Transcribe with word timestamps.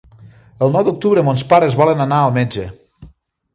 El 0.67 0.73
nou 0.75 0.85
d'octubre 0.87 1.25
mons 1.27 1.45
pares 1.53 1.79
volen 1.83 2.03
anar 2.09 2.25
al 2.25 2.35
metge. 2.41 2.67